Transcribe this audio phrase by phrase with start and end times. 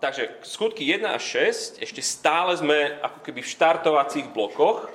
[0.00, 4.90] Takže skutky 1 a 6, ešte stále sme ako keby v štartovacích blokoch,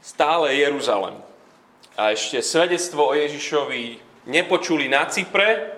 [0.00, 1.16] stále Jeruzalem.
[1.94, 5.76] A ešte svedectvo o Ježišovi nepočuli na Cypre,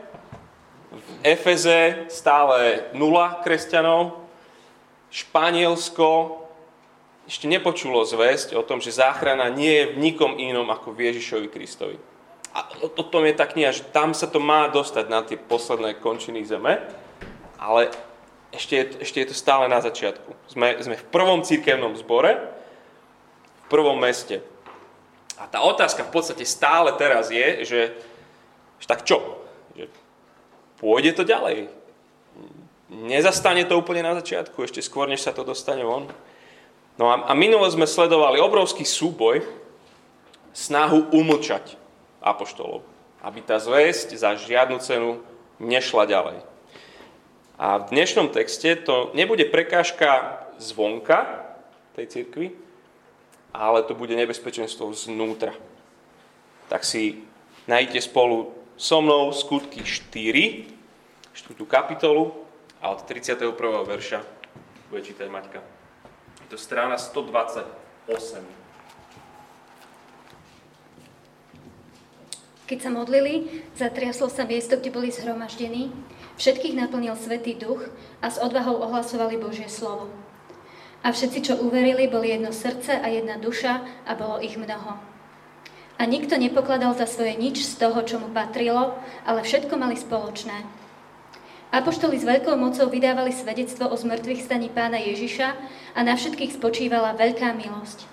[0.92, 4.22] v Efeze stále nula kresťanov,
[5.12, 6.40] Španielsko
[7.28, 11.48] ešte nepočulo zväzť o tom, že záchrana nie je v nikom inom ako v Ježišovi
[11.52, 11.96] Kristovi.
[12.52, 15.96] A o tom je tá kniha, že tam sa to má dostať na tie posledné
[16.04, 16.84] končiny zeme,
[17.56, 17.88] ale
[18.52, 20.36] ešte je, ešte je to stále na začiatku.
[20.52, 22.36] Sme, sme v prvom církevnom zbore,
[23.64, 24.44] v prvom meste.
[25.40, 27.80] A tá otázka v podstate stále teraz je, že,
[28.76, 29.40] že tak čo?
[29.72, 29.88] Že
[30.76, 31.72] pôjde to ďalej?
[32.92, 36.04] Nezastane to úplne na začiatku, ešte skôr, než sa to dostane von?
[37.00, 39.40] No a, a minulo sme sledovali obrovský súboj,
[40.52, 41.80] snahu umlčať
[42.22, 42.86] apoštolov,
[43.20, 45.20] aby tá zväzť za žiadnu cenu
[45.58, 46.38] nešla ďalej.
[47.60, 51.46] A v dnešnom texte to nebude prekážka zvonka
[51.94, 52.56] tej cirkvi,
[53.52, 55.52] ale to bude nebezpečenstvo znútra.
[56.72, 57.22] Tak si
[57.68, 60.72] nájdete spolu so mnou skutky 4,
[61.36, 61.58] 4.
[61.68, 62.32] kapitolu
[62.80, 63.52] a od 31.
[63.84, 64.24] verša
[64.88, 65.82] bude čítať Maťka
[66.52, 68.61] to strana 128.
[72.72, 75.92] Keď sa modlili, zatriaslo sa miesto, kde boli zhromaždení,
[76.40, 77.84] všetkých naplnil Svetý duch
[78.24, 80.08] a s odvahou ohlasovali Božie slovo.
[81.04, 84.96] A všetci, čo uverili, boli jedno srdce a jedna duša a bolo ich mnoho.
[86.00, 88.96] A nikto nepokladal za svoje nič z toho, čo mu patrilo,
[89.28, 90.64] ale všetko mali spoločné.
[91.76, 95.48] Apoštoli s veľkou mocou vydávali svedectvo o zmrtvých staní pána Ježiša
[95.92, 98.08] a na všetkých spočívala veľká milosť.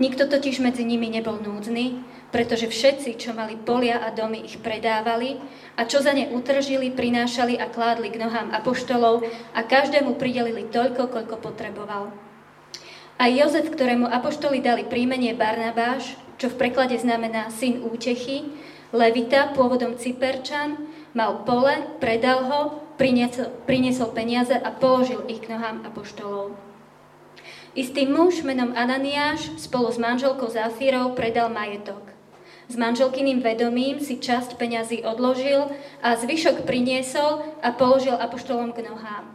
[0.00, 2.00] Nikto totiž medzi nimi nebol núdzny,
[2.34, 5.38] pretože všetci, čo mali polia a domy, ich predávali
[5.78, 9.22] a čo za ne utržili, prinášali a kládli k nohám apoštolov
[9.54, 12.10] a každému pridelili toľko, koľko potreboval.
[13.22, 18.50] A Jozef, ktorému apoštoli dali príjmenie Barnabáš, čo v preklade znamená syn útechy,
[18.90, 22.60] Levita, pôvodom Cyperčan, Mal pole, predal ho,
[22.98, 26.58] priniesol, priniesol peniaze a položil ich k nohám apoštolov.
[27.78, 32.13] Istý muž menom Ananiáš spolu s manželkou Zafírou predal majetok.
[32.64, 35.68] S manželkyným vedomím si časť peňazí odložil
[36.00, 39.28] a zvyšok priniesol a položil apoštolom k nohám.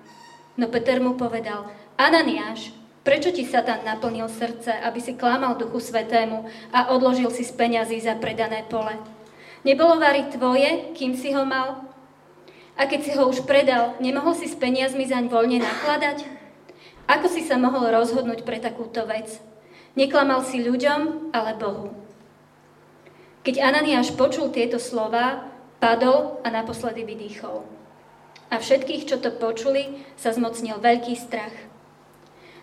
[0.57, 2.73] No Peter mu povedal, Ananiáš,
[3.05, 8.01] prečo ti Satan naplnil srdce, aby si klamal Duchu Svetému a odložil si z peňazí
[8.01, 8.97] za predané pole?
[9.61, 11.85] Nebolo vari tvoje, kým si ho mal?
[12.79, 16.23] A keď si ho už predal, nemohol si s peniazmi zaň voľne nakladať?
[17.05, 19.37] Ako si sa mohol rozhodnúť pre takúto vec?
[19.99, 22.08] Neklamal si ľuďom, ale Bohu.
[23.39, 25.47] Keď Ananiáš počul tieto slova,
[25.79, 27.63] padol a naposledy vydýchol.
[28.51, 31.55] A všetkých, čo to počuli, sa zmocnil veľký strach.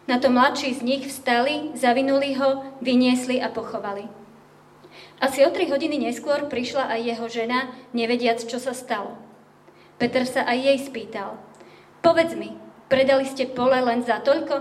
[0.05, 4.07] Na to mladší z nich vstali, zavinuli ho, vyniesli a pochovali.
[5.17, 9.17] Asi o tri hodiny neskôr prišla aj jeho žena, nevediac, čo sa stalo.
[9.97, 11.41] Peter sa aj jej spýtal.
[12.05, 12.53] Povedz mi,
[12.93, 14.57] predali ste pole len za toľko?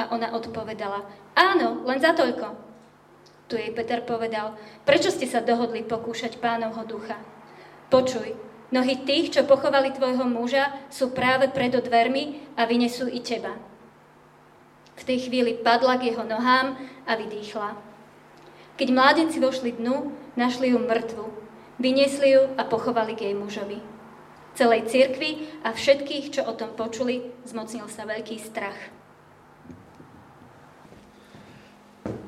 [0.00, 1.04] A ona odpovedala,
[1.36, 2.71] áno, len za toľko.
[3.52, 4.56] Tu jej Peter povedal,
[4.88, 7.20] prečo ste sa dohodli pokúšať pánovho ducha?
[7.92, 8.32] Počuj,
[8.72, 13.52] nohy tých, čo pochovali tvojho muža, sú práve predo dvermi a vynesú i teba.
[14.96, 17.76] V tej chvíli padla k jeho nohám a vydýchla.
[18.80, 21.28] Keď mládenci vošli dnu, našli ju mŕtvu.
[21.76, 23.84] Vyniesli ju a pochovali k jej mužovi.
[24.56, 28.80] Celej cirkvi a všetkých, čo o tom počuli, zmocnil sa veľký strach.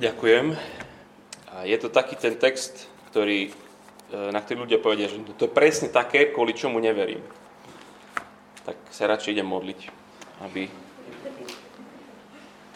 [0.05, 0.84] Ďakujem.
[1.55, 3.51] A je to taký ten text, ktorý,
[4.11, 7.23] e, na ktorý ľudia povedia, že to je presne také, kvôli čomu neverím.
[8.67, 9.81] Tak sa radšej idem modliť,
[10.43, 10.67] aby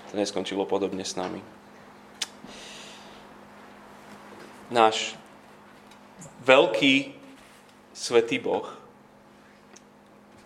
[0.08, 1.58] to neskončilo podobne s nami.
[4.68, 5.16] náš
[6.44, 7.12] veľký
[7.92, 8.68] svetý Boh,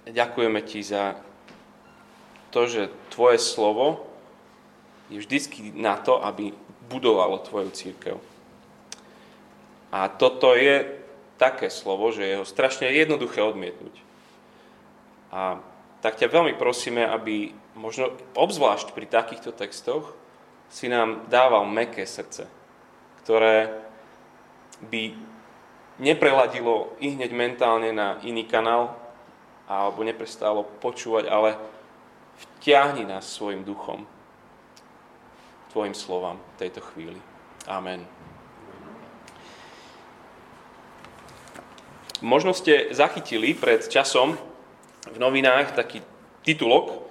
[0.06, 1.18] ďakujeme Ti za
[2.54, 4.06] to, že Tvoje slovo
[5.10, 6.54] je vždycky na to, aby
[6.88, 8.16] budovalo Tvoju církev.
[9.92, 10.88] A toto je
[11.36, 13.92] také slovo, že je ho strašne jednoduché odmietnúť.
[15.34, 15.60] A
[16.00, 20.14] tak ťa veľmi prosíme, aby možno obzvlášť pri takýchto textoch
[20.72, 22.48] si nám dával meké srdce,
[23.24, 23.70] ktoré
[24.82, 25.12] by
[26.00, 28.96] nepreladilo i hneď mentálne na iný kanál
[29.68, 31.54] alebo neprestálo počúvať, ale
[32.40, 34.04] vtiahni nás svojim duchom,
[35.72, 37.18] tvojim slovám v tejto chvíli.
[37.64, 38.04] Amen.
[42.22, 44.38] Možno ste zachytili pred časom
[45.10, 45.98] v novinách taký
[46.46, 47.10] titulok,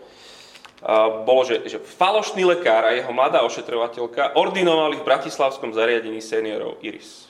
[1.27, 7.29] bolo, že, že falošný lekár a jeho mladá ošetrovateľka ordinovali v bratislavskom zariadení seniorov Iris.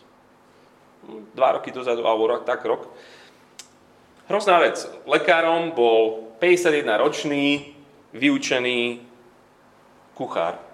[1.36, 2.88] Dva roky dozadu, alebo rok, tak rok.
[4.32, 4.80] Hrozná vec.
[5.04, 7.76] Lekárom bol 51-ročný,
[8.16, 9.04] vyučený
[10.16, 10.71] kuchár.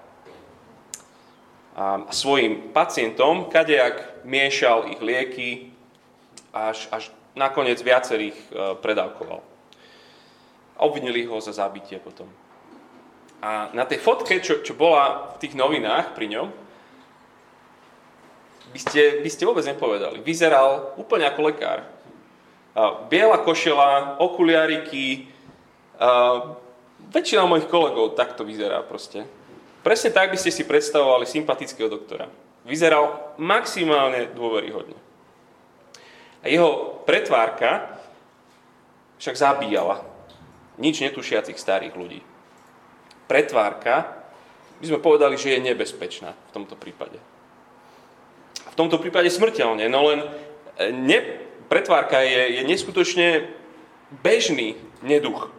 [1.77, 5.69] A svojim pacientom kadejak miešal ich lieky,
[6.50, 8.45] až, až nakoniec viacerých e,
[8.81, 9.45] predávkoval.
[10.81, 12.25] Obvinili ho za zabitie potom.
[13.45, 16.50] A na tej fotke, čo, čo bola v tých novinách pri ňom,
[18.73, 20.19] by ste, by ste vôbec nepovedali.
[20.25, 21.85] Vyzeral úplne ako lekár.
[23.09, 25.30] Biela košela, okuliariky,
[27.09, 29.25] väčšina mojich kolegov takto vyzerá proste.
[29.88, 32.28] Presne tak by ste si predstavovali sympatického doktora.
[32.68, 35.00] Vyzeral maximálne dôveryhodne.
[36.44, 37.95] A jeho pretvárka
[39.24, 40.04] však zabíjala
[40.75, 42.19] nič netušiacich starých ľudí
[43.28, 44.24] pretvárka,
[44.80, 47.19] by sme povedali, že je nebezpečná v tomto prípade.
[48.72, 50.28] V tomto prípade smrteľne, no len e,
[50.95, 51.19] ne,
[51.68, 53.51] pretvárka je, je neskutočne
[54.24, 55.51] bežný neduch.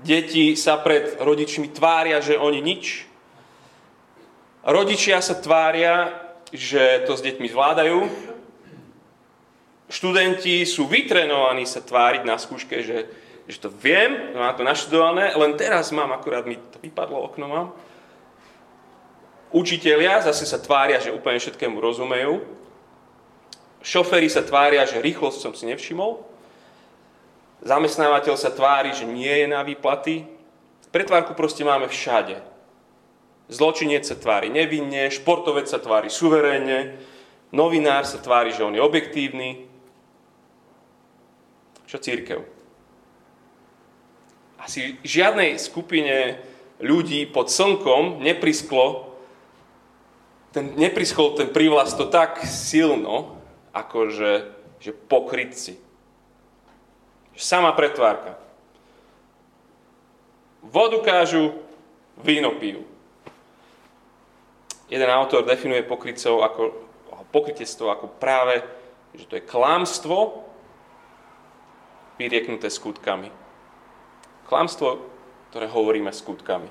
[0.00, 3.04] Deti sa pred rodičmi tvária, že oni nič.
[4.64, 6.12] Rodičia sa tvária,
[6.52, 7.98] že to s deťmi zvládajú.
[9.90, 12.98] Študenti sú vytrenovaní sa tváriť na skúške, že
[13.50, 17.68] že to viem, mám to naštudované, len teraz mám, akurát mi to vypadlo, okno mám.
[19.50, 22.46] Učitelia zase sa tvária, že úplne všetkému rozumejú.
[23.82, 26.22] Šoféry sa tvária, že rýchlosť som si nevšimol.
[27.60, 30.24] Zamestnávateľ sa tvári, že nie je na výplaty.
[30.90, 32.40] Pretvárku proste máme všade.
[33.50, 36.96] Zločinec sa tvári nevinne, športovec sa tvári suverénne,
[37.50, 39.66] novinár sa tvári, že on je objektívny.
[41.90, 42.60] Čo církev?
[44.60, 46.36] asi žiadnej skupine
[46.80, 49.08] ľudí pod slnkom neprisklo
[50.50, 53.38] ten, nepriskol ten prívlast to tak silno,
[53.70, 54.32] ako že,
[54.82, 55.78] že pokrytci.
[57.40, 58.36] Sama pretvárka.
[60.60, 61.56] Vodu kážu,
[62.20, 62.84] víno pijú.
[64.92, 66.62] Jeden autor definuje pokrytcov ako,
[67.32, 68.60] pokrytectvo ako práve,
[69.16, 70.44] že to je klamstvo
[72.20, 73.32] vyrieknuté skutkami.
[74.44, 75.00] Klamstvo,
[75.48, 76.68] ktoré hovoríme skutkami.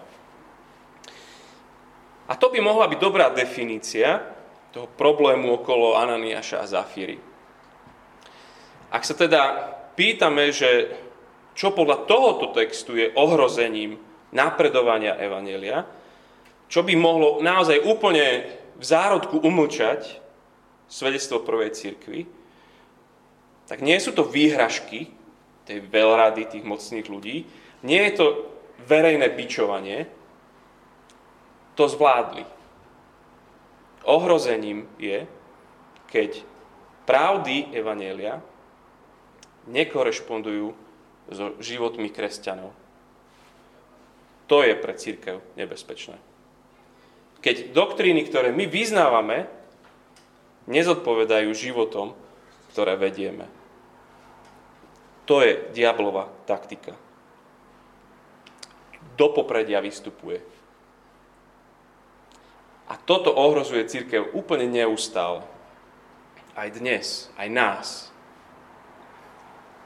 [2.29, 4.21] A to by mohla byť dobrá definícia
[4.69, 7.17] toho problému okolo Ananiáša a Zafíry.
[8.93, 10.95] Ak sa teda pýtame, že
[11.59, 13.99] čo podľa tohoto textu je ohrozením
[14.31, 15.83] napredovania Evanelia,
[16.71, 18.47] čo by mohlo naozaj úplne
[18.79, 20.23] v zárodku umlčať
[20.87, 22.23] svedectvo prvej cirkvi,
[23.67, 25.11] tak nie sú to výhražky
[25.67, 27.43] tej veľrady tých mocných ľudí,
[27.83, 28.25] nie je to
[28.87, 30.07] verejné bičovanie,
[31.75, 32.47] to zvládli.
[34.07, 35.27] Ohrozením je,
[36.07, 36.41] keď
[37.03, 38.39] pravdy Evanielia
[39.69, 40.73] nekorešpondujú
[41.29, 42.73] so životmi kresťanov.
[44.49, 46.17] To je pre církev nebezpečné.
[47.39, 49.45] Keď doktríny, ktoré my vyznávame,
[50.65, 52.17] nezodpovedajú životom,
[52.73, 53.45] ktoré vedieme.
[55.29, 56.97] To je diablova taktika
[59.19, 60.39] do popredia vystupuje.
[62.87, 65.43] A toto ohrozuje církev úplne neustále.
[66.55, 67.87] Aj dnes, aj nás.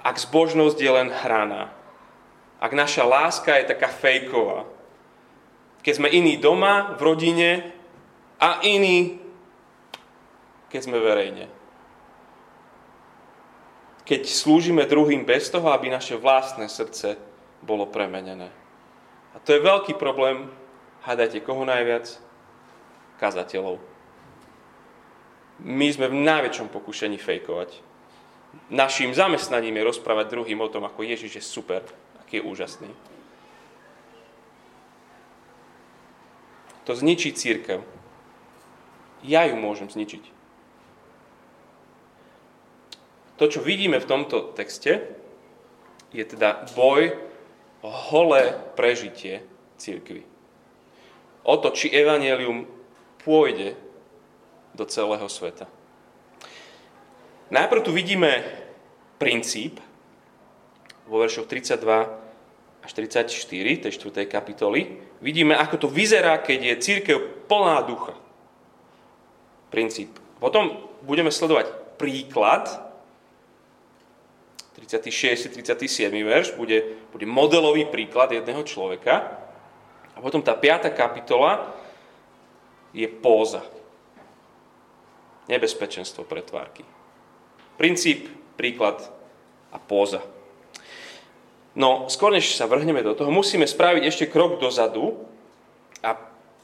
[0.04, 1.72] Ak zbožnosť je len hraná,
[2.60, 4.68] ak naša láska je taká fejková,
[5.84, 7.52] keď sme iní doma, v rodine
[8.40, 9.20] a iní,
[10.72, 11.52] keď sme verejne.
[14.04, 17.20] Keď slúžime druhým bez toho, aby naše vlastné srdce
[17.64, 18.52] bolo premenené.
[19.36, 20.52] A to je veľký problém.
[21.04, 22.16] Hádajte, koho najviac?
[23.20, 23.80] Kazateľov.
[25.64, 27.93] My sme v najväčšom pokušení fejkovať.
[28.74, 31.82] Naším zamestnaním je rozprávať druhým o tom, ako Ježiš je super,
[32.22, 32.92] aký je úžasný.
[36.84, 37.86] To zničí církev.
[39.24, 40.24] Ja ju môžem zničiť.
[43.40, 45.02] To, čo vidíme v tomto texte,
[46.14, 47.18] je teda boj
[47.82, 49.42] holé prežitie
[49.80, 50.24] církvy.
[51.44, 52.70] O to, či evanelium
[53.26, 53.76] pôjde
[54.78, 55.68] do celého sveta.
[57.54, 58.42] Najprv tu vidíme
[59.22, 59.78] princíp
[61.06, 61.86] vo veršoch 32
[62.82, 63.30] až 34
[63.86, 64.26] tej 4.
[64.26, 64.98] kapitoly.
[65.22, 68.18] Vidíme, ako to vyzerá, keď je církev plná ducha.
[69.70, 70.18] Princíp.
[70.42, 71.70] Potom budeme sledovať
[72.02, 72.68] príklad
[74.74, 75.54] 36.
[75.54, 76.10] 37.
[76.26, 79.40] verš bude, bude modelový príklad jedného človeka.
[80.14, 80.90] A potom tá 5.
[80.98, 81.70] kapitola
[82.98, 83.62] je póza.
[85.46, 86.82] Nebezpečenstvo pretvárky.
[87.78, 89.02] Princíp, príklad
[89.74, 90.22] a póza.
[91.74, 95.18] No, skôr než sa vrhneme do toho, musíme spraviť ešte krok dozadu
[96.06, 96.14] a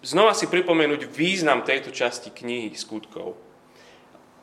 [0.06, 3.34] znova si pripomenúť význam tejto časti knihy skutkov.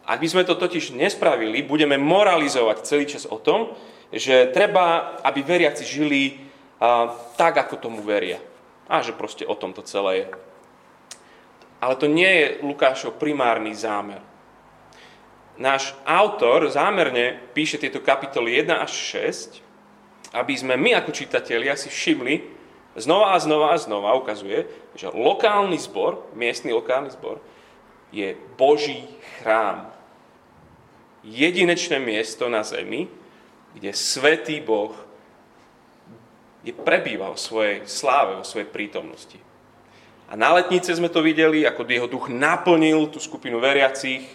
[0.06, 3.74] Ak by sme to totiž nespravili, budeme moralizovať celý čas o tom,
[4.10, 6.38] že treba, aby veriaci žili
[6.78, 8.38] a, tak, ako tomu veria.
[8.86, 10.28] A že proste o tom to celé je.
[11.82, 14.22] Ale to nie je Lukášov primárny zámer.
[15.56, 18.92] Náš autor zámerne píše tieto kapitoly 1 až
[19.56, 22.44] 6, aby sme my ako čitatelia si všimli,
[22.96, 27.40] znova a znova a znova ukazuje, že lokálny zbor, miestny lokálny zbor,
[28.12, 29.08] je Boží
[29.40, 29.88] chrám.
[31.24, 33.08] Jedinečné miesto na zemi,
[33.76, 34.92] kde Svetý Boh
[36.64, 39.38] je prebýval vo svojej sláve, vo svojej prítomnosti.
[40.26, 44.26] A na letnice sme to videli, ako jeho duch naplnil tú skupinu veriacich,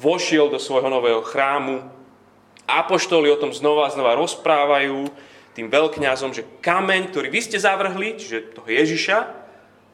[0.00, 1.84] vošiel do svojho nového chrámu,
[2.64, 5.12] apoštoli o tom znova a znova rozprávajú
[5.52, 9.18] tým veľkňazom, že kameň, ktorý vy ste zavrhli, čiže toho Ježiša,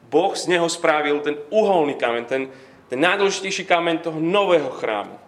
[0.07, 2.43] Boh z neho spravil ten uholný kameň, ten,
[2.87, 5.19] ten najdôležitejší kameň toho nového chrámu.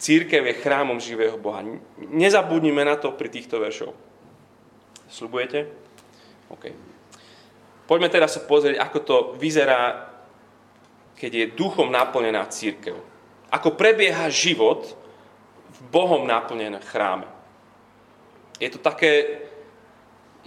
[0.00, 1.60] Církev je chrámom živého Boha.
[2.00, 3.92] Nezabudnime na to pri týchto veršov.
[5.12, 5.68] Sľubujete?
[6.48, 6.72] OK.
[7.84, 10.09] Poďme teraz sa pozrieť, ako to vyzerá,
[11.20, 12.96] keď je duchom naplnená církev.
[13.52, 14.96] Ako prebieha život
[15.68, 17.28] v Bohom naplnenom chráme.
[18.56, 19.44] Je to také,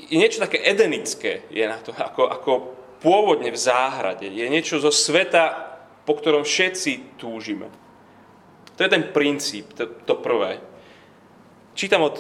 [0.02, 2.52] je niečo také edenické, je na to, ako, ako
[3.06, 4.26] pôvodne v záhrade.
[4.26, 5.78] Je niečo zo sveta,
[6.10, 7.70] po ktorom všetci túžime.
[8.74, 10.58] To je ten princíp, to, to prvé.
[11.78, 12.18] Čítam od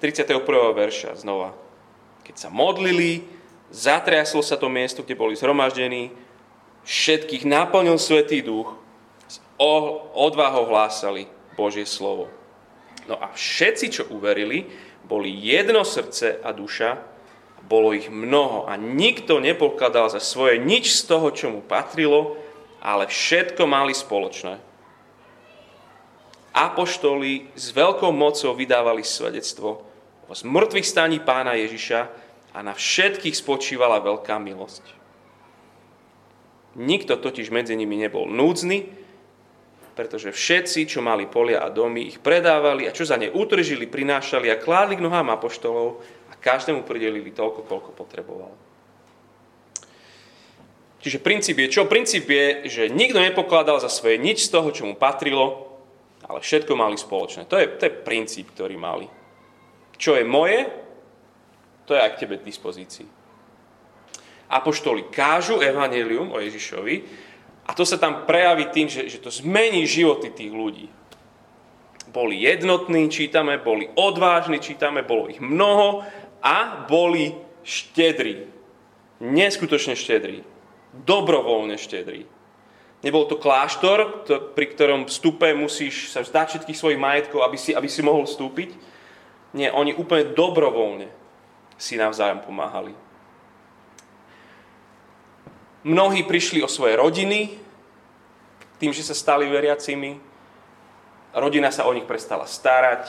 [0.00, 0.40] 31.
[0.72, 1.52] verša znova.
[2.24, 3.24] Keď sa modlili,
[3.68, 6.23] zatriaslo sa to miesto, kde boli zhromaždení,
[6.84, 8.76] všetkých naplnil Svetý duch
[10.14, 11.26] odvahou hlásali
[11.56, 12.28] Božie slovo.
[13.04, 14.64] No a všetci, čo uverili,
[15.04, 16.96] boli jedno srdce a duša,
[17.64, 22.36] bolo ich mnoho a nikto nepokladal za svoje nič z toho, čo mu patrilo,
[22.84, 24.60] ale všetko mali spoločné.
[26.54, 29.82] Apoštoli s veľkou mocou vydávali svedectvo
[30.28, 32.00] o zmrtvých staní pána Ježiša
[32.54, 35.03] a na všetkých spočívala veľká milosť.
[36.74, 39.04] Nikto totiž medzi nimi nebol núdzny,
[39.94, 44.50] pretože všetci, čo mali polia a domy, ich predávali a čo za ne utržili, prinášali
[44.50, 48.50] a kládli k nohám apoštolov a každému pridelili toľko, koľko potreboval.
[50.98, 51.86] Čiže princíp je čo?
[51.86, 55.78] Princíp je, že nikto nepokladal za svoje nič z toho, čo mu patrilo,
[56.24, 57.44] ale všetko mali spoločné.
[57.46, 59.06] To je, to je princíp, ktorý mali.
[60.00, 60.64] Čo je moje,
[61.84, 63.23] to je aj k tebe k dispozícii.
[64.48, 67.24] Apoštoli kážu evanelium o Ježišovi,
[67.64, 70.86] a to sa tam prejaví tým, že, že to zmení životy tých ľudí.
[72.12, 76.04] Boli jednotní, čítame, boli odvážni, čítame, bolo ich mnoho
[76.44, 77.32] a boli
[77.64, 78.46] štedrí.
[79.24, 80.44] Neskutočne štedrí.
[80.94, 82.28] Dobrovoľne štedrí.
[83.02, 87.72] Nebol to kláštor, to, pri ktorom vstupe musíš sa vzdať všetkých svojich majetkov, aby si,
[87.72, 88.76] aby si mohol vstúpiť.
[89.56, 91.08] Nie, oni úplne dobrovoľne
[91.76, 93.03] si navzájom pomáhali.
[95.84, 97.60] Mnohí prišli o svoje rodiny,
[98.80, 100.16] tým, že sa stali veriacimi.
[101.36, 103.08] Rodina sa o nich prestala starať.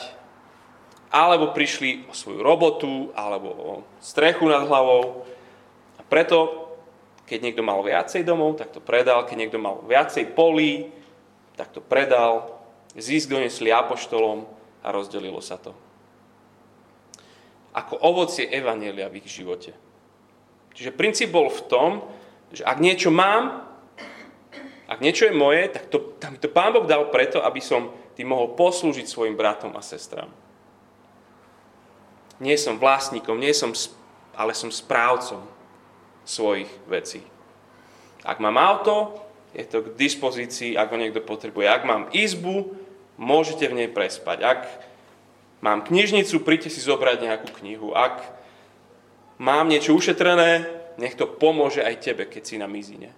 [1.08, 5.24] Alebo prišli o svoju robotu, alebo o strechu nad hlavou.
[5.96, 6.68] A preto,
[7.24, 9.24] keď niekto mal viacej domov, tak to predal.
[9.24, 10.92] Keď niekto mal viacej polí,
[11.56, 12.60] tak to predal.
[12.92, 14.44] Zisk donesli apoštolom
[14.84, 15.72] a rozdelilo sa to.
[17.76, 19.76] Ako ovocie evanielia v ich živote.
[20.72, 21.90] Čiže princíp bol v tom,
[22.54, 23.66] že ak niečo mám,
[24.86, 28.30] ak niečo je moje, tak to, tam to Pán Boh dal preto, aby som tým
[28.30, 30.30] mohol poslúžiť svojim bratom a sestrám.
[32.38, 33.74] Nie som vlastníkom, nie som,
[34.38, 35.42] ale som správcom
[36.22, 37.24] svojich vecí.
[38.22, 39.26] Ak mám auto,
[39.56, 41.66] je to k dispozícii, ak ho niekto potrebuje.
[41.66, 42.76] Ak mám izbu,
[43.16, 44.38] môžete v nej prespať.
[44.44, 44.60] Ak
[45.64, 47.96] mám knižnicu, príďte si zobrať nejakú knihu.
[47.96, 48.20] Ak
[49.40, 53.12] mám niečo ušetrené, nech to pomôže aj tebe, keď si na mizine.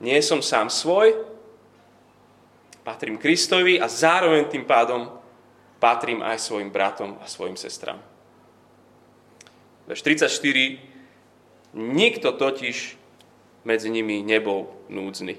[0.00, 1.16] Nie som sám svoj,
[2.84, 5.08] patrím Kristovi a zároveň tým pádom
[5.80, 7.98] patrím aj svojim bratom a svojim sestram.
[9.88, 11.76] Verš 34.
[11.76, 12.96] Nikto totiž
[13.66, 15.38] medzi nimi nebol núdzny.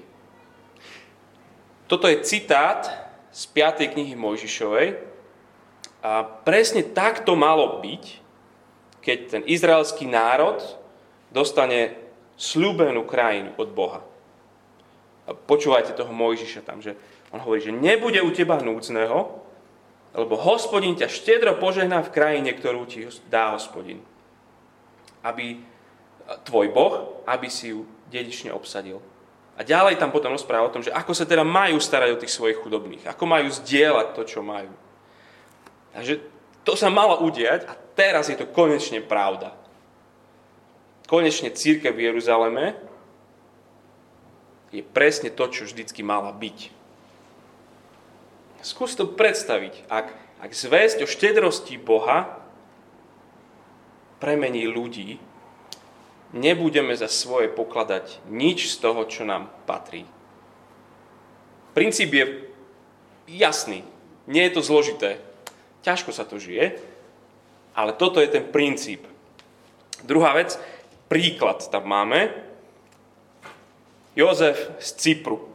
[1.88, 2.84] Toto je citát
[3.32, 3.96] z 5.
[3.96, 5.00] knihy Mojžišovej.
[6.04, 8.04] A presne tak to malo byť,
[9.02, 10.60] keď ten izraelský národ
[11.32, 11.96] dostane
[12.38, 14.00] slúbenú krajinu od Boha.
[15.28, 16.96] A počúvajte toho Mojžiša tam, že
[17.28, 19.44] on hovorí, že nebude u teba núcného,
[20.16, 24.00] lebo hospodin ťa štedro požehná v krajine, ktorú ti dá hospodin.
[25.20, 25.60] Aby
[26.48, 29.04] tvoj Boh, aby si ju dedične obsadil.
[29.58, 32.30] A ďalej tam potom rozpráva o tom, že ako sa teda majú starať o tých
[32.30, 34.70] svojich chudobných, ako majú zdieľať to, čo majú.
[35.92, 36.22] Takže
[36.62, 39.57] to sa malo udiať a teraz je to konečne pravda.
[41.08, 42.76] Konečne církev v Jeruzaleme
[44.68, 46.68] je presne to, čo vždycky mala byť.
[48.60, 50.12] Skús to predstaviť, ak,
[50.44, 52.44] ak zväzť o štedrosti Boha
[54.20, 55.16] premení ľudí,
[56.36, 60.04] nebudeme za svoje pokladať nič z toho, čo nám patrí.
[61.72, 62.26] Princíp je
[63.32, 63.80] jasný,
[64.28, 65.24] nie je to zložité.
[65.86, 66.76] Ťažko sa to žije,
[67.72, 69.06] ale toto je ten princíp.
[70.04, 70.58] Druhá vec,
[71.08, 72.30] príklad tam máme.
[74.14, 75.48] Jozef z Cypru.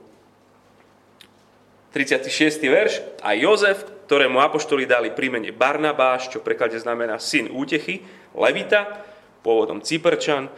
[1.94, 2.58] 36.
[2.66, 3.06] verš.
[3.22, 8.02] A Jozef, ktorému apoštoli dali prímene Barnabáš, čo v preklade znamená syn útechy,
[8.34, 9.06] Levita,
[9.46, 10.50] pôvodom Cyperčan,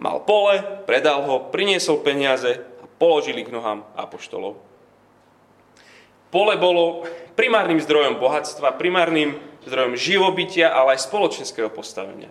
[0.00, 4.58] mal pole, predal ho, priniesol peniaze a položil ich k nohám apoštolov.
[6.30, 12.30] Pole bolo primárnym zdrojom bohatstva, primárnym zdrojom živobytia, ale aj spoločenského postavenia.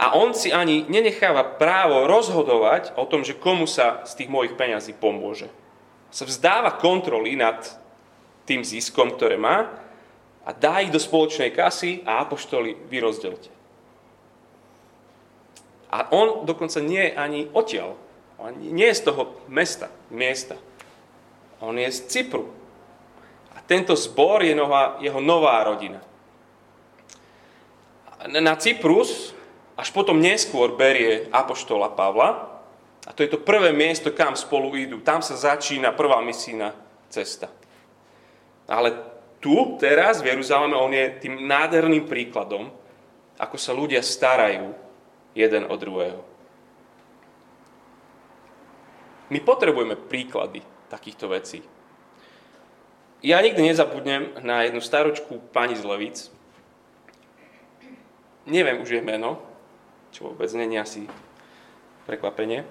[0.00, 4.56] A on si ani nenecháva právo rozhodovať o tom, že komu sa z tých mojich
[4.56, 5.52] peňazí pomôže.
[6.08, 7.60] Sa vzdáva kontroly nad
[8.48, 9.68] tým ziskom, ktoré má
[10.48, 13.52] a dá ich do spoločnej kasy a apoštoli vyrozdelte.
[15.92, 17.92] A on dokonca nie je ani odtiaľ.
[18.40, 20.56] On nie je z toho mesta, miesta.
[21.60, 22.48] On je z Cypru.
[23.52, 26.00] A tento zbor je nová, jeho nová rodina.
[28.32, 29.36] Na Cyprus
[29.80, 32.60] až potom neskôr berie apoštola Pavla
[33.08, 35.00] a to je to prvé miesto, kam spolu idú.
[35.00, 36.76] Tam sa začína prvá misijná
[37.08, 37.48] cesta.
[38.68, 38.92] Ale
[39.40, 42.68] tu, teraz v Jeruzaleme, on je tým nádherným príkladom,
[43.40, 44.76] ako sa ľudia starajú
[45.32, 46.20] jeden od druhého.
[49.32, 50.60] My potrebujeme príklady
[50.92, 51.64] takýchto vecí.
[53.24, 56.18] Ja nikdy nezabudnem na jednu staročku pani z Levic.
[58.44, 59.49] Neviem už jej meno,
[60.10, 61.06] čo vôbec není asi
[62.06, 62.66] prekvapenie.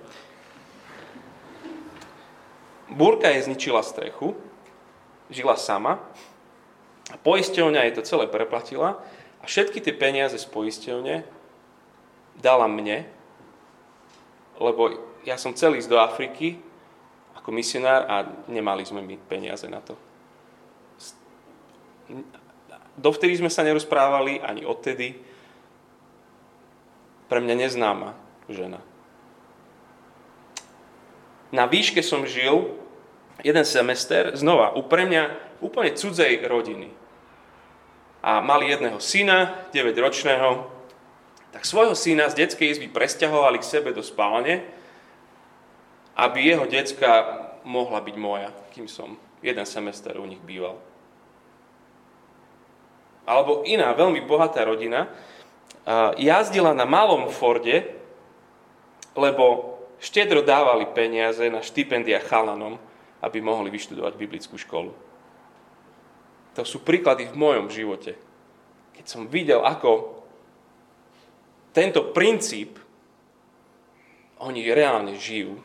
[2.90, 4.34] Búrka jej zničila strechu,
[5.30, 6.02] žila sama,
[7.10, 9.02] a poisťovňa jej to celé preplatila
[9.42, 11.26] a všetky tie peniaze z poisťovne
[12.38, 13.10] dala mne,
[14.62, 14.94] lebo
[15.26, 16.62] ja som chcel ísť do Afriky
[17.34, 19.98] ako misionár a nemali sme my peniaze na to.
[23.00, 25.18] Dovtedy sme sa nerozprávali, ani odtedy.
[27.30, 28.18] Pre mňa neznáma
[28.50, 28.82] žena.
[31.54, 32.74] Na výške som žil
[33.46, 35.24] jeden semester, znova, pre mňa
[35.62, 36.90] úplne cudzej rodiny.
[38.20, 40.68] A mali jedného syna, 9-ročného,
[41.50, 44.62] tak svojho syna z detskej izby presťahovali k sebe do spálne,
[46.20, 50.78] aby jeho decka mohla byť moja, kým som jeden semester u nich býval.
[53.24, 55.08] Alebo iná veľmi bohatá rodina
[56.18, 57.90] jazdila na malom Forde,
[59.18, 62.78] lebo štedro dávali peniaze na štipendia chalanom,
[63.20, 64.94] aby mohli vyštudovať biblickú školu.
[66.56, 68.16] To sú príklady v mojom živote.
[68.96, 70.22] Keď som videl, ako
[71.74, 72.80] tento princíp
[74.40, 75.60] oni reálne žijú.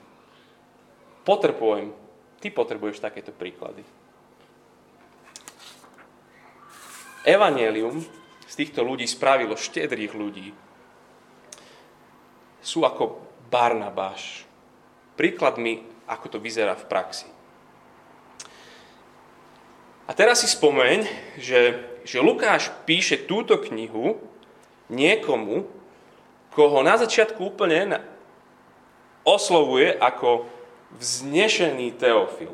[1.22, 1.94] Potrebujem,
[2.42, 3.86] ty potrebuješ takéto príklady.
[7.24, 8.04] Evangelium
[8.44, 10.52] z týchto ľudí spravilo štedrých ľudí.
[12.64, 13.20] Sú ako
[13.52, 14.48] Barnabáš.
[15.14, 17.28] Príkladmi, ako to vyzerá v praxi.
[20.04, 21.08] A teraz si spomeň,
[21.40, 24.20] že, že Lukáš píše túto knihu
[24.92, 25.64] niekomu,
[26.52, 28.04] koho na začiatku úplne
[29.24, 30.44] oslovuje ako
[31.00, 32.52] vznešený Teofil.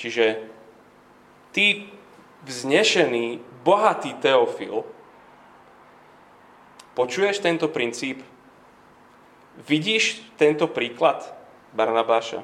[0.00, 0.48] Čiže
[1.52, 1.92] ty
[2.48, 4.82] vznešený, bohatý Teofil,
[6.96, 8.24] počuješ tento princíp?
[9.66, 11.20] Vidíš tento príklad
[11.76, 12.40] Barnabáša?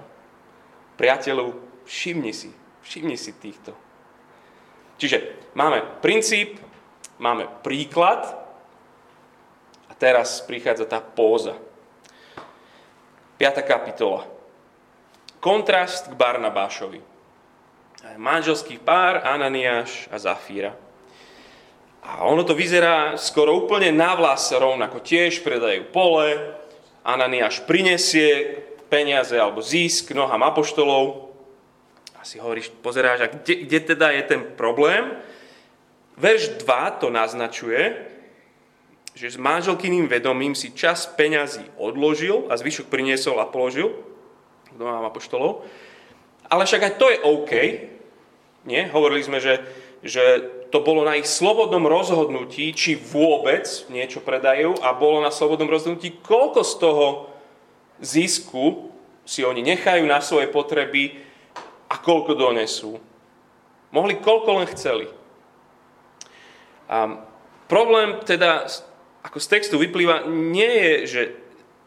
[0.97, 2.51] Priateľov, všimni si,
[2.85, 3.73] všimni si týchto.
[4.97, 6.57] Čiže máme princíp,
[7.21, 8.25] máme príklad,
[9.97, 11.57] teraz prichádza tá póza.
[13.37, 13.69] 5.
[13.69, 14.25] kapitola.
[15.41, 17.01] kontrast k Barnabášovi.
[18.17, 20.73] Manželský pár Ananiáš a Zafíra.
[22.07, 25.03] A ono to vyzerá skoro úplne na vlas rovnako.
[25.03, 26.55] Tiež predajú pole,
[27.03, 31.35] Ananiáš prinesie peniaze alebo zisk nohám apoštolov.
[32.15, 35.19] A si hovoríš, pozeráš, a kde, kde teda je ten problém?
[36.15, 38.07] Verš 2 to naznačuje,
[39.13, 43.93] že s manželkyným vedomím si čas peňazí odložil a zvyšok priniesol a položil
[44.79, 45.65] nohám apoštolov.
[46.47, 47.53] Ale však aj to je OK.
[48.69, 48.87] Nie?
[48.93, 49.63] Hovorili sme, že,
[50.05, 50.23] že
[50.77, 56.21] to bolo na ich slobodnom rozhodnutí, či vôbec niečo predajú a bolo na slobodnom rozhodnutí,
[56.21, 57.07] koľko z toho
[58.05, 58.93] zisku
[59.25, 61.17] si oni nechajú na svoje potreby
[61.89, 63.01] a koľko donesú.
[63.89, 65.09] Mohli koľko len chceli.
[66.93, 67.25] A
[67.73, 68.69] problém teda,
[69.25, 71.23] ako z textu vyplýva, nie je, že,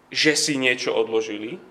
[0.10, 1.62] že si niečo odložili,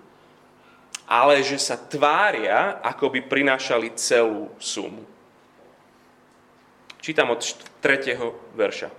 [1.03, 5.18] ale že sa tvária, ako by prinášali celú sumu.
[6.99, 7.39] Čítam od
[7.79, 8.19] 3.
[8.59, 8.91] verša.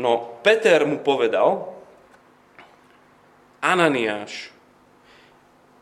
[0.00, 1.76] No, Peter mu povedal,
[3.60, 4.48] Ananiáš,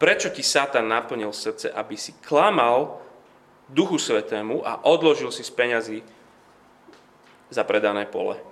[0.03, 2.99] prečo ti Satan naplnil srdce, aby si klamal
[3.71, 5.99] Duchu Svetému a odložil si z peňazí
[7.47, 8.43] za predané pole?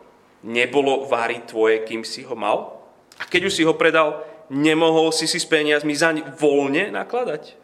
[0.47, 2.79] Nebolo vary tvoje, kým si ho mal?
[3.19, 4.23] A keď už si ho predal,
[4.55, 7.59] nemohol si si s peniazmi zaň voľne nakladať?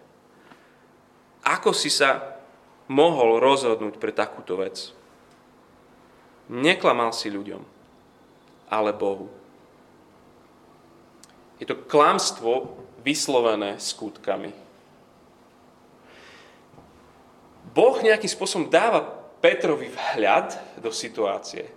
[1.47, 2.32] Ako si sa
[2.93, 4.93] mohol rozhodnúť pre takúto vec.
[6.53, 7.65] Neklamal si ľuďom,
[8.69, 9.33] ale Bohu.
[11.57, 14.53] Je to klamstvo vyslovené skutkami.
[17.73, 19.01] Boh nejakým spôsobom dáva
[19.41, 21.73] Petrovi vhľad do situácie.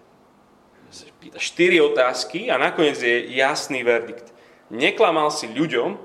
[1.18, 4.30] Pýta štyri otázky a nakoniec je jasný verdikt.
[4.70, 5.98] Neklamal si ľuďom,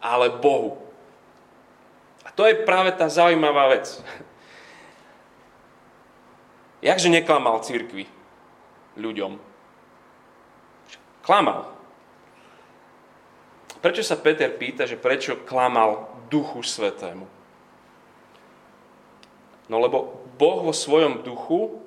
[0.00, 0.85] ale Bohu
[2.36, 3.96] to je práve tá zaujímavá vec.
[6.84, 8.04] Jakže neklamal církvi
[9.00, 9.40] ľuďom?
[11.24, 11.72] Klamal.
[13.80, 17.26] Prečo sa Peter pýta, že prečo klamal Duchu Svetému?
[19.66, 21.82] No lebo Boh vo svojom duchu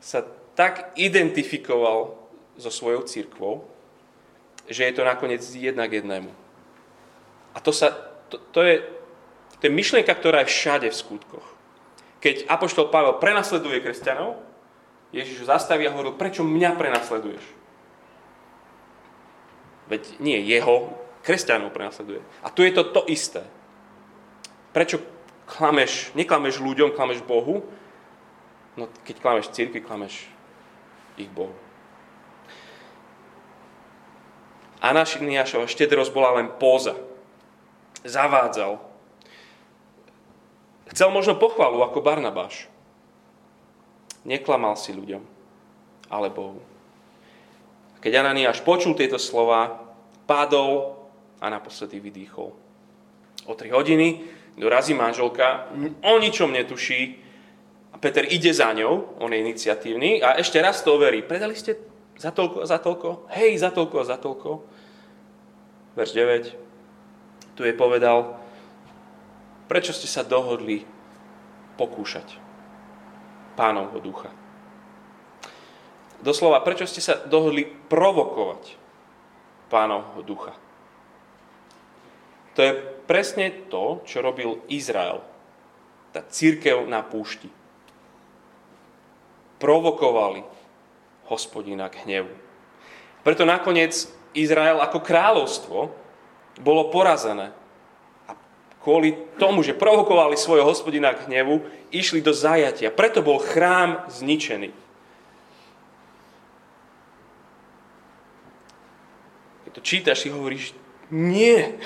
[0.00, 0.24] sa
[0.56, 2.16] tak identifikoval
[2.56, 3.64] so svojou církvou,
[4.68, 6.32] že je to nakoniec jedna k jednému.
[7.52, 7.92] A to, sa,
[8.32, 8.80] to, to je
[9.62, 11.46] to je myšlienka, ktorá je všade v skutkoch.
[12.18, 14.42] Keď Apoštol Pavel prenasleduje kresťanov,
[15.14, 17.44] Ježiš ho zastaví a hovoril, prečo mňa prenasleduješ?
[19.86, 22.18] Veď nie jeho, kresťanov prenasleduje.
[22.42, 23.46] A tu je to to isté.
[24.74, 24.98] Prečo
[25.46, 27.62] klameš, neklameš ľuďom, klameš Bohu?
[28.74, 30.26] No keď klameš církvi, klameš
[31.14, 31.54] ich Bohu.
[34.82, 36.98] Anašiniašova štedrosť bola len póza.
[38.02, 38.91] Zavádzal,
[40.92, 42.68] Chcel možno pochvalu ako Barnabáš.
[44.28, 45.24] Neklamal si ľuďom,
[46.12, 46.60] ale Bohu.
[48.04, 49.80] Keď Ananiáš počul tieto slova,
[50.28, 51.00] padol
[51.40, 52.52] a naposledy vydýchol.
[53.48, 54.22] O tri hodiny
[54.54, 55.72] dorazí manželka,
[56.04, 57.18] o ničom netuší
[57.90, 61.24] a Peter ide za ňou, on je iniciatívny a ešte raz to overí.
[61.24, 61.80] Predali ste
[62.20, 63.08] za toľko a za toľko?
[63.32, 64.50] Hej, za toľko a za toľko.
[65.96, 67.56] Verš 9.
[67.58, 68.38] Tu je povedal,
[69.70, 70.84] Prečo ste sa dohodli
[71.78, 72.38] pokúšať
[73.54, 74.30] pánovho ducha?
[76.22, 78.78] Doslova, prečo ste sa dohodli provokovať
[79.66, 80.54] pánovho ducha?
[82.54, 82.72] To je
[83.08, 85.24] presne to, čo robil Izrael,
[86.12, 87.48] tá církev na púšti.
[89.56, 90.44] Provokovali
[91.32, 92.34] hospodina k hnevu.
[93.24, 93.94] Preto nakoniec
[94.36, 95.78] Izrael ako kráľovstvo
[96.60, 97.54] bolo porazené
[98.82, 101.62] kvôli tomu, že provokovali svojho hospodina k hnevu,
[101.94, 102.90] išli do zajatia.
[102.90, 104.74] Preto bol chrám zničený.
[109.64, 110.74] Keď to čítaš, si hovoríš,
[111.14, 111.78] nie.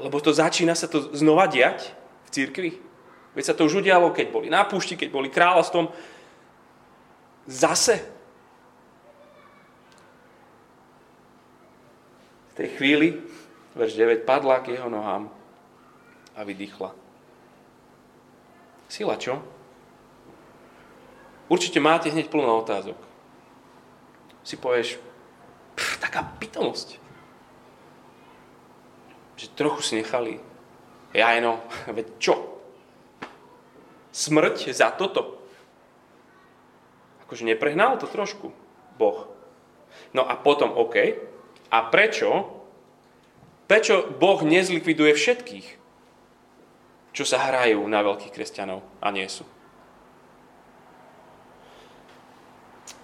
[0.00, 1.92] Lebo to začína sa to znova diať
[2.26, 2.70] v církvi.
[3.36, 5.92] Veď sa to už udialo, keď boli na púšti, keď boli kráľovstvom.
[7.44, 8.00] Zase.
[12.52, 13.31] V tej chvíli
[13.74, 15.32] verš 9, padla k jeho nohám
[16.36, 16.92] a vydýchla.
[18.88, 19.40] Sila čo?
[21.48, 22.96] Určite máte hneď plno otázok.
[24.44, 25.00] Si povieš,
[25.76, 27.00] pff, taká pitomosť.
[29.36, 30.40] Že trochu si nechali.
[31.12, 31.60] Ja no,
[31.96, 32.34] veď čo?
[34.12, 35.40] Smrť za toto.
[37.24, 38.52] Akože neprehnal to trošku
[39.00, 39.28] Boh.
[40.12, 40.96] No a potom, OK.
[41.72, 42.61] A prečo
[43.72, 45.66] Prečo Boh nezlikviduje všetkých,
[47.16, 49.48] čo sa hrajú na veľkých kresťanov a nie sú?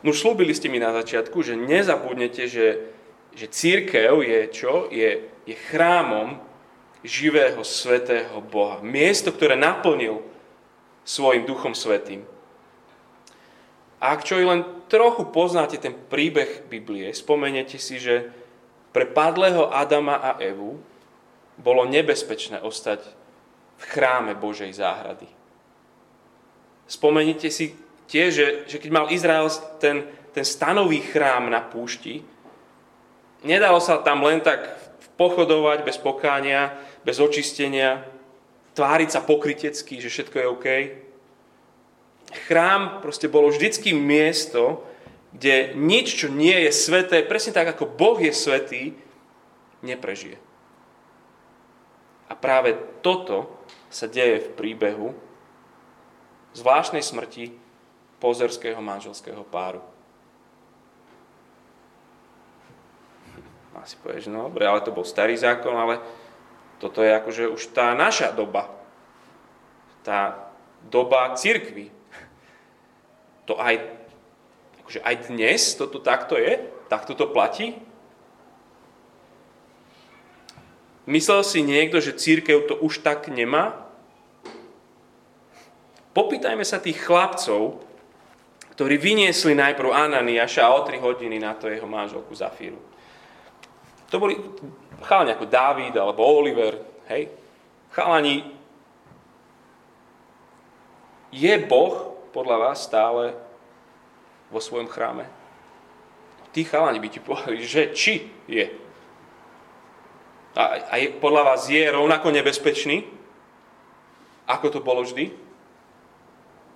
[0.04, 2.92] No slúbili ste mi na začiatku, že nezabudnete, že,
[3.32, 4.92] že církev je čo?
[4.92, 6.36] Je, je chrámom
[7.00, 8.84] živého, svetého Boha.
[8.84, 10.20] Miesto, ktoré naplnil
[11.00, 12.28] svojim Duchom Svetým.
[14.04, 18.36] A ak čo i len trochu poznáte ten príbeh Biblie, spomeniete si, že
[18.92, 20.80] pre padlého Adama a Evu
[21.58, 23.02] bolo nebezpečné ostať
[23.78, 25.26] v chráme Božej záhrady.
[26.88, 27.76] Spomenite si
[28.08, 29.46] tiež, že, že keď mal Izrael
[29.76, 32.24] ten, ten stanový chrám na púšti,
[33.44, 34.78] nedalo sa tam len tak
[35.18, 38.06] pochodovať bez pokánia, bez očistenia,
[38.78, 40.66] tváriť sa pokrytecky, že všetko je OK.
[42.46, 44.86] Chrám proste bolo vždycky miesto,
[45.32, 48.96] kde nič, čo nie je sveté, presne tak ako Boh je svetý,
[49.84, 50.40] neprežije.
[52.28, 55.08] A práve toto sa deje v príbehu
[56.52, 57.56] zvláštnej smrti
[58.20, 59.80] pozerského manželského páru.
[63.78, 66.02] Asi povieš, no dobre, ale to bol starý zákon, ale
[66.82, 68.66] toto je akože už tá naša doba.
[70.02, 70.50] Tá
[70.90, 71.94] doba církvy.
[73.46, 73.80] To aj,
[74.88, 76.64] akože aj dnes toto takto je?
[76.88, 77.76] Takto to platí?
[81.04, 83.84] Myslel si niekto, že církev to už tak nemá?
[86.16, 87.84] Popýtajme sa tých chlapcov,
[88.72, 92.80] ktorí vyniesli najprv Ananiáša a o 3 hodiny na to jeho manželku Zafíru.
[94.08, 94.40] To boli
[95.04, 96.80] chalani ako Dávid alebo Oliver,
[97.12, 97.28] hej?
[97.92, 98.40] Chalani,
[101.28, 103.47] je Boh podľa vás stále
[104.48, 105.28] vo svojom chráme?
[106.52, 108.66] Tí chalani by ti povedali, že či je.
[110.58, 113.04] A, a je, podľa vás je rovnako nebezpečný,
[114.48, 115.30] ako to bolo vždy?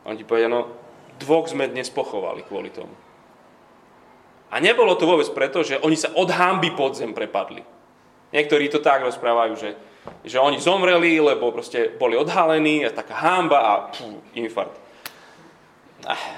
[0.05, 0.69] On ti povedia, no
[1.17, 2.93] dvoch sme dnes pochovali kvôli tomu.
[4.53, 7.65] A nebolo to vôbec preto, že oni sa od hamby pod zem prepadli.
[8.37, 9.71] Niektorí to tak rozprávajú, že,
[10.29, 14.77] že oni zomreli, lebo proste boli odhalení a taká hamba a pú, infarkt.
[16.05, 16.37] Ah,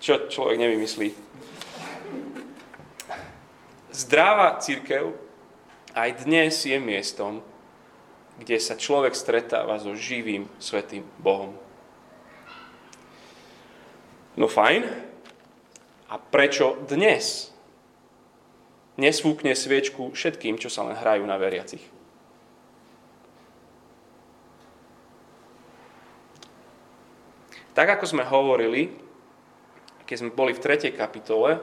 [0.00, 1.12] čo človek nevymyslí.
[3.92, 5.12] Zdravá církev
[5.92, 7.44] aj dnes je miestom,
[8.40, 11.52] kde sa človek stretáva so živým, svetým Bohom.
[14.40, 14.88] No fajn.
[16.10, 17.54] A prečo dnes
[18.98, 21.84] nesvúkne sviečku všetkým, čo sa len hrajú na veriacich?
[27.76, 28.90] Tak ako sme hovorili,
[30.10, 30.90] keď sme boli v 3.
[30.90, 31.62] kapitole,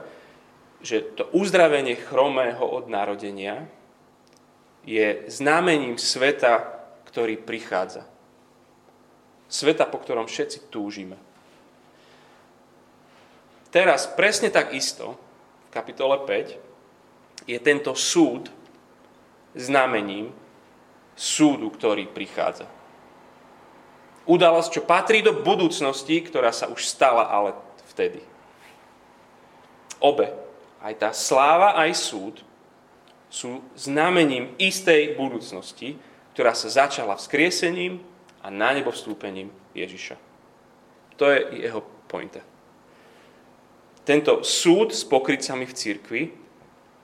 [0.80, 3.68] že to uzdravenie chromého od narodenia
[4.88, 6.80] je znamením sveta,
[7.12, 8.08] ktorý prichádza.
[9.52, 11.20] Sveta, po ktorom všetci túžime.
[13.68, 15.20] Teraz presne tak isto,
[15.68, 18.48] v kapitole 5, je tento súd
[19.60, 20.32] znamením
[21.20, 22.64] súdu, ktorý prichádza.
[24.24, 27.52] Udalosť, čo patrí do budúcnosti, ktorá sa už stala ale
[27.92, 28.37] vtedy.
[29.98, 30.34] Obe,
[30.82, 32.36] aj tá sláva, aj súd,
[33.28, 36.00] sú znamením istej budúcnosti,
[36.32, 38.00] ktorá sa začala vzkriesením
[38.40, 40.16] a na nebo vstúpením Ježiša.
[41.20, 42.40] To je jeho pointa
[44.08, 46.22] tento súd s pokrycami v cirkvi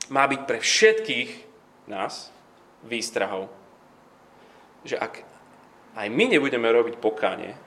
[0.08, 1.30] má byť pre všetkých
[1.92, 2.32] nás
[2.88, 3.52] výstrahou.
[4.88, 5.14] Že ak
[6.00, 7.60] aj my nebudeme robiť pokánie,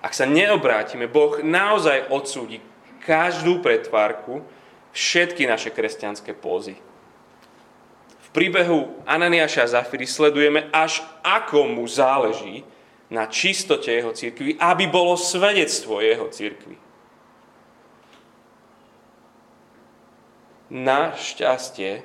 [0.00, 2.64] ak sa neobrátime, Boh naozaj odsúdi
[3.04, 4.40] každú pretvárku,
[4.98, 6.74] všetky naše kresťanské pózy.
[8.18, 12.66] V príbehu Ananiáša a Zafiry sledujeme, až ako mu záleží
[13.06, 16.76] na čistote jeho církvy, aby bolo svedectvo jeho církvy.
[21.16, 22.04] šťastie,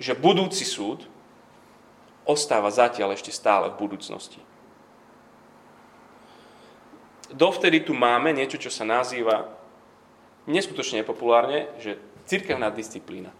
[0.00, 1.04] že budúci súd
[2.24, 4.40] ostáva zatiaľ ešte stále v budúcnosti.
[7.28, 9.57] Dovtedy tu máme niečo, čo sa nazýva
[10.48, 13.30] neskutočne populárne, že cirkevná disciplína.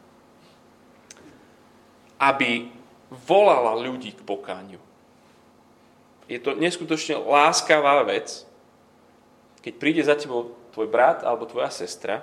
[2.21, 2.69] Aby
[3.09, 4.79] volala ľudí k pokániu.
[6.29, 8.45] Je to neskutočne láskavá vec,
[9.65, 12.21] keď príde za tebou tvoj brat alebo tvoja sestra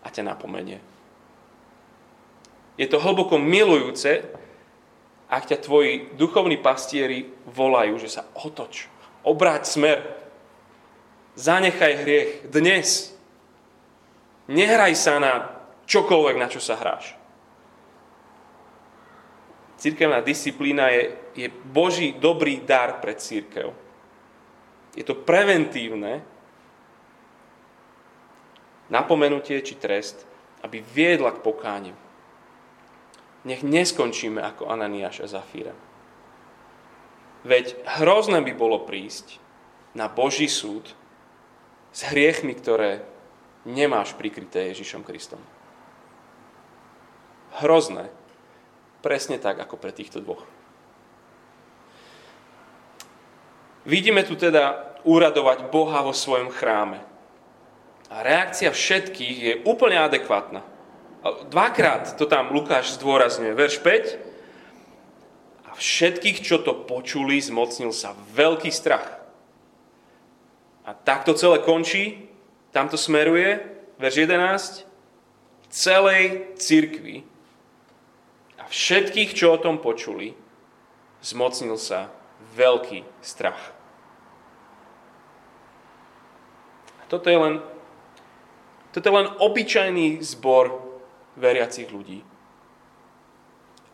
[0.00, 0.78] a ťa napomenie.
[2.78, 4.24] Je to hlboko milujúce,
[5.28, 8.88] ak ťa tvoji duchovní pastieri volajú, že sa otoč,
[9.24, 9.98] obráť smer,
[11.36, 13.11] zanechaj hriech dnes.
[14.52, 15.48] Nehraj sa na
[15.88, 17.16] čokoľvek, na čo sa hráš.
[19.80, 21.02] Církevná disciplína je,
[21.34, 23.72] je Boží dobrý dar pre církev.
[24.92, 26.20] Je to preventívne
[28.92, 30.28] napomenutie či trest,
[30.60, 31.96] aby viedla k pokániu.
[33.42, 35.74] Nech neskončíme ako Ananiáš a Zafíra.
[37.42, 39.42] Veď hrozné by bolo prísť
[39.98, 40.94] na Boží súd
[41.90, 43.02] s hriechmi, ktoré
[43.68, 45.38] nemáš prikryté Ježišom Kristom.
[47.62, 48.10] Hrozné.
[49.02, 50.46] Presne tak, ako pre týchto dvoch.
[53.82, 57.02] Vidíme tu teda úradovať Boha vo svojom chráme.
[58.12, 60.62] A reakcia všetkých je úplne adekvátna.
[61.50, 63.52] Dvakrát to tam Lukáš zdôrazňuje.
[63.54, 65.70] Verš 5.
[65.70, 69.18] A všetkých, čo to počuli, zmocnil sa veľký strach.
[70.82, 72.31] A takto celé končí,
[72.72, 73.60] tamto smeruje,
[74.00, 74.88] verš 11,
[75.68, 77.32] celej cirkvi
[78.72, 80.32] všetkých, čo o tom počuli,
[81.20, 82.08] zmocnil sa
[82.56, 83.60] veľký strach.
[86.96, 87.54] A toto je len,
[88.96, 90.80] toto je len obyčajný zbor
[91.36, 92.24] veriacich ľudí.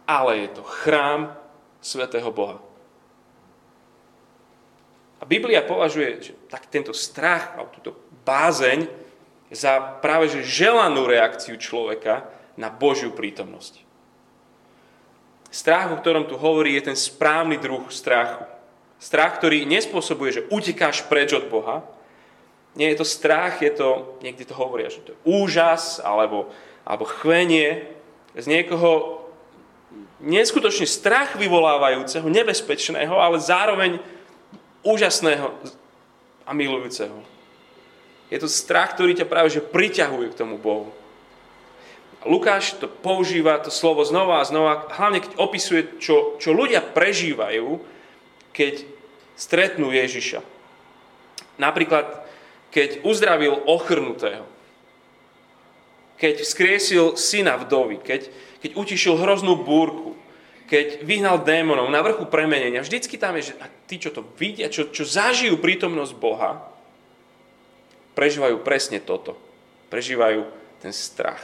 [0.07, 1.35] Ale je to chrám
[1.83, 2.63] svätého Boha.
[5.19, 7.93] A Biblia považuje že tak tento strach, alebo túto
[8.29, 8.85] bázeň
[9.49, 12.29] za práve že želanú reakciu človeka
[12.61, 13.81] na Božiu prítomnosť.
[15.49, 18.45] Strach, o ktorom tu hovorí, je ten správny druh strachu.
[19.01, 21.81] Strach, ktorý nespôsobuje, že utekáš preč od Boha.
[22.77, 26.53] Nie je to strach, je to, niekde to hovoria, že to je úžas alebo,
[26.85, 27.89] alebo chvenie
[28.37, 29.25] z niekoho
[30.21, 33.97] neskutočne strach vyvolávajúceho, nebezpečného, ale zároveň
[34.85, 35.49] úžasného
[36.45, 37.38] a milujúceho.
[38.29, 40.93] Je to strach, ktorý ťa práve že priťahuje k tomu Bohu.
[42.27, 47.79] Lukáš to používa, to slovo znova a znova, hlavne keď opisuje, čo, čo ľudia prežívajú,
[48.51, 48.83] keď
[49.39, 50.43] stretnú Ježiša.
[51.63, 52.27] Napríklad,
[52.75, 54.45] keď uzdravil ochrnutého,
[56.19, 58.27] keď vzkriesil syna vdovy, keď,
[58.59, 60.19] keď utišil hroznú búrku,
[60.69, 62.85] keď vyhnal démonov na vrchu premenenia.
[62.85, 63.55] Vždycky tam je, že
[63.89, 66.61] tí, čo to vidia, čo, čo zažijú prítomnosť Boha,
[68.19, 69.39] prežívajú presne toto.
[69.95, 70.43] Prežívajú
[70.83, 71.39] ten strach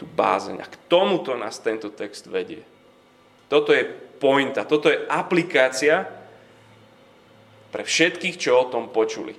[0.00, 0.64] tú bázeň.
[0.64, 2.64] A k tomuto nás tento text vedie.
[3.52, 3.84] Toto je
[4.16, 6.08] pointa, toto je aplikácia
[7.68, 9.36] pre všetkých, čo o tom počuli.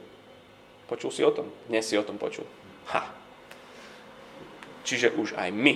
[0.86, 1.49] Počul si o tom?
[1.65, 2.45] Dnes si o tom počul.
[2.93, 3.01] Ha.
[4.86, 5.75] Čiže už aj my.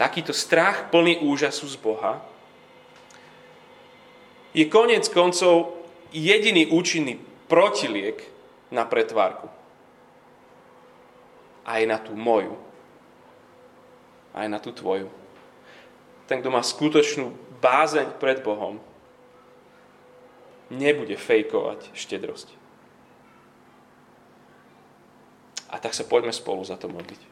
[0.00, 2.24] Takýto strach plný úžasu z Boha
[4.56, 5.76] je konec koncov
[6.16, 8.16] jediný účinný protiliek
[8.72, 9.52] na pretvárku
[11.66, 12.54] aj na tú moju,
[14.30, 15.10] aj na tú tvoju.
[16.30, 18.78] Ten, kto má skutočnú bázeň pred Bohom,
[20.70, 22.54] nebude fejkovať štedrosť.
[25.74, 27.22] A tak sa poďme spolu za to modliť.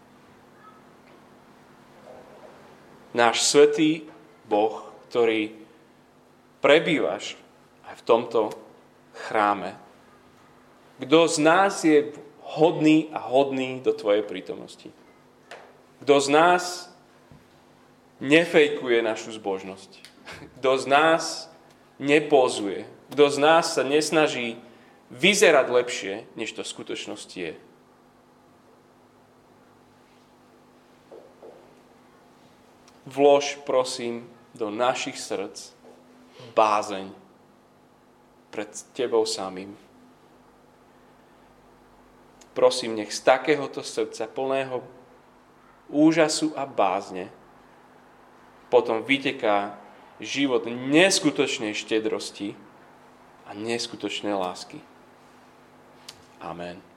[3.15, 4.11] Náš svetý
[4.51, 5.64] Boh, ktorý
[6.65, 7.37] prebývaš
[7.85, 8.41] aj v tomto
[9.29, 9.77] chráme,
[10.97, 12.17] kto z nás je
[12.57, 14.89] hodný a hodný do Tvojej prítomnosti.
[16.01, 16.89] Kto z nás
[18.25, 20.01] nefejkuje našu zbožnosť.
[20.61, 21.53] Kto z nás
[22.01, 22.89] nepozuje.
[23.13, 24.57] Kto z nás sa nesnaží
[25.13, 27.55] vyzerať lepšie, než to v skutočnosti je.
[33.05, 34.25] Vlož, prosím,
[34.57, 35.74] do našich srdc
[36.53, 37.09] bázeň
[38.51, 39.77] pred Tebou samým
[42.55, 44.81] prosím, nech z takéhoto srdca plného
[45.91, 47.29] úžasu a bázne
[48.71, 49.77] potom vyteká
[50.23, 52.55] život neskutočnej štedrosti
[53.45, 54.81] a neskutočnej lásky.
[56.41, 56.94] Amen.